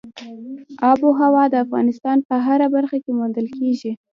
[0.89, 3.91] آب وهوا د افغانستان په هره برخه کې موندل کېږي.